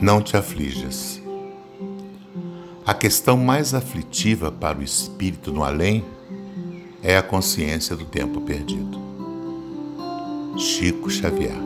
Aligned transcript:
Não 0.00 0.20
te 0.20 0.36
aflijas. 0.36 1.20
A 2.84 2.92
questão 2.92 3.36
mais 3.36 3.72
aflitiva 3.72 4.50
para 4.52 4.78
o 4.78 4.82
espírito 4.82 5.52
no 5.52 5.64
além 5.64 6.04
é 7.02 7.16
a 7.16 7.22
consciência 7.22 7.96
do 7.96 8.04
tempo 8.04 8.40
perdido. 8.40 8.98
Chico 10.56 11.08
Xavier. 11.10 11.56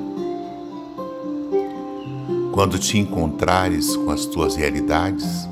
Quando 2.52 2.78
te 2.78 2.98
encontrares 2.98 3.96
com 3.96 4.10
as 4.10 4.26
tuas 4.26 4.56
realidades, 4.56 5.48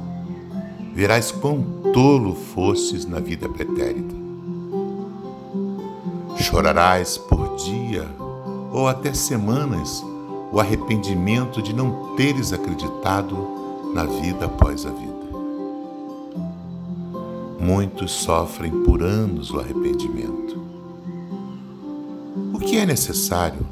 verás 0.95 1.31
quão 1.31 1.63
tolo 1.93 2.35
fostes 2.35 3.05
na 3.05 3.21
vida 3.21 3.49
pretérita. 3.49 4.15
Chorarás 6.39 7.17
por 7.17 7.57
dia 7.57 8.07
ou 8.73 8.87
até 8.87 9.13
semanas 9.15 10.05
o 10.53 10.61
arrependimento 10.61 11.61
de 11.61 11.73
não 11.73 12.15
teres 12.17 12.53
acreditado 12.53 13.37
na 13.93 14.05
vida 14.05 14.47
após 14.47 14.87
a 14.87 14.91
vida. 14.91 15.17
Muitos 17.59 18.13
sofrem 18.13 18.71
por 18.85 19.03
anos 19.03 19.51
o 19.51 19.59
arrependimento. 19.59 20.61
O 22.55 22.59
que 22.59 22.77
é 22.77 22.87
necessário 22.87 23.67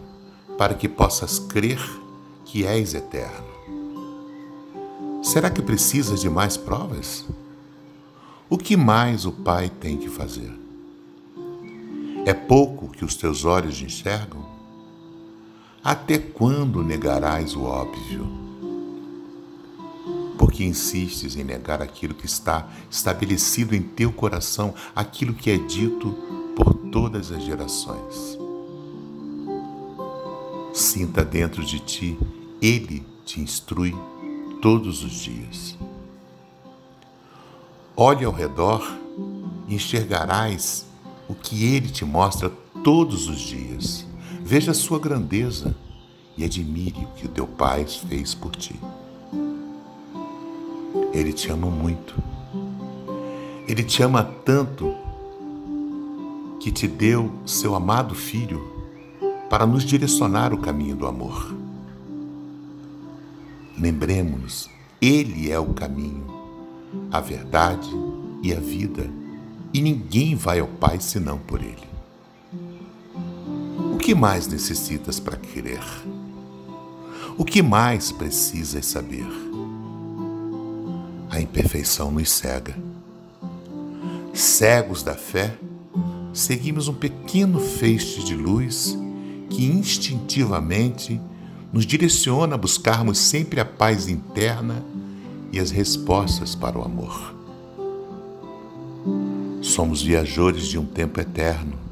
para 0.59 0.75
que 0.75 0.89
possas 0.89 1.39
crer 1.39 1.81
que 2.45 2.65
és 2.65 2.95
eterno? 2.95 3.55
Será 5.23 5.51
que 5.51 5.63
precisas 5.63 6.21
de 6.21 6.29
mais 6.29 6.57
provas? 6.57 7.25
O 8.49 8.59
que 8.59 8.77
mais 8.77 9.25
o 9.25 9.33
Pai 9.33 9.71
tem 9.71 9.97
que 9.97 10.09
fazer? 10.09 10.53
É 12.27 12.33
pouco 12.33 12.89
que 12.89 13.05
os 13.05 13.15
teus 13.15 13.45
olhos 13.45 13.81
enxergam? 13.81 14.45
Até 15.85 16.17
quando 16.17 16.83
negarás 16.83 17.55
o 17.55 17.65
óbvio? 17.65 18.27
Porque 20.39 20.65
insistes 20.65 21.37
em 21.37 21.45
negar 21.45 21.83
aquilo 21.83 22.15
que 22.15 22.25
está 22.25 22.67
estabelecido 22.91 23.75
em 23.75 23.83
teu 23.83 24.11
coração, 24.11 24.75
aquilo 24.97 25.35
que 25.35 25.51
é 25.51 25.59
dito 25.59 26.11
por 26.57 26.73
todas 26.91 27.31
as 27.31 27.43
gerações. 27.43 28.39
Sinta 30.73 31.23
dentro 31.23 31.63
de 31.63 31.79
ti, 31.81 32.19
Ele 32.63 33.05
te 33.27 33.43
instrui 33.43 33.95
todos 34.63 35.05
os 35.05 35.13
dias. 35.13 35.77
Olhe 37.95 38.25
ao 38.25 38.33
redor 38.33 38.83
e 39.69 39.75
enxergarás 39.75 40.87
o 41.29 41.35
que 41.35 41.63
Ele 41.67 41.91
te 41.91 42.07
mostra 42.07 42.51
todos 42.83 43.29
os 43.29 43.39
dias. 43.39 44.14
Veja 44.47 44.73
a 44.73 44.75
sua 44.75 44.99
grandeza 44.99 45.75
e 46.37 46.45
admire 46.45 47.03
o 47.03 47.15
que 47.15 47.25
o 47.25 47.31
teu 47.31 47.47
Pai 47.47 47.87
fez 47.87 48.35
por 48.35 48.55
ti. 48.55 48.79
Ele 51.15 51.33
te 51.33 51.51
ama 51.51 51.71
muito. 51.71 52.15
Ele 53.67 53.83
te 53.83 54.03
ama 54.03 54.23
tanto 54.45 54.95
que 56.61 56.71
te 56.71 56.87
deu 56.87 57.33
seu 57.47 57.75
amado 57.75 58.15
Filho 58.15 58.63
para 59.49 59.65
nos 59.65 59.83
direcionar 59.83 60.53
o 60.53 60.59
caminho 60.59 60.95
do 60.95 61.07
amor. 61.07 61.57
Lembremos-nos, 63.79 64.69
Ele 65.01 65.51
é 65.51 65.59
o 65.59 65.73
caminho, 65.73 66.27
a 67.11 67.19
verdade 67.19 67.89
e 68.43 68.53
a 68.53 68.61
vida, 68.61 69.11
e 69.73 69.81
ninguém 69.81 70.35
vai 70.35 70.61
ao 70.61 70.69
Pai 70.69 71.01
senão 71.01 71.39
por 71.39 71.63
Ele 71.63 71.94
que 74.05 74.15
mais 74.15 74.47
necessitas 74.47 75.19
para 75.19 75.39
querer? 75.39 75.81
O 77.39 77.43
que 77.43 77.63
mais 77.63 78.13
precisas 78.13 78.85
saber? 78.85 79.27
A 81.31 81.41
imperfeição 81.41 82.11
nos 82.11 82.31
cega. 82.31 82.77
Cegos 84.35 85.03
da 85.03 85.15
fé, 85.15 85.57
seguimos 86.35 86.87
um 86.87 86.93
pequeno 86.93 87.59
feixe 87.59 88.23
de 88.23 88.37
luz 88.37 88.95
que 89.49 89.65
instintivamente 89.65 91.19
nos 91.73 91.87
direciona 91.87 92.57
a 92.57 92.59
buscarmos 92.59 93.17
sempre 93.17 93.59
a 93.59 93.65
paz 93.65 94.07
interna 94.07 94.85
e 95.51 95.59
as 95.59 95.71
respostas 95.71 96.55
para 96.55 96.79
o 96.79 96.85
amor. 96.85 97.35
Somos 99.63 100.03
viajores 100.03 100.67
de 100.67 100.79
um 100.79 100.85
tempo 100.85 101.19
eterno 101.23 101.85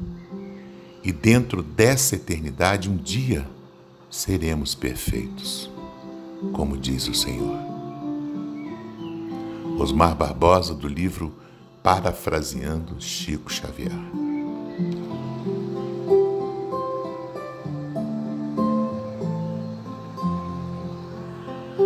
e 1.03 1.11
dentro 1.11 1.61
dessa 1.61 2.15
eternidade, 2.15 2.89
um 2.89 2.95
dia 2.95 3.45
seremos 4.09 4.73
perfeitos, 4.73 5.69
como 6.53 6.77
diz 6.77 7.07
o 7.07 7.13
Senhor. 7.13 7.57
Osmar 9.77 10.15
Barbosa, 10.15 10.73
do 10.73 10.87
livro 10.87 11.33
Parafraseando 11.81 13.01
Chico 13.01 13.51
Xavier. 13.51 13.91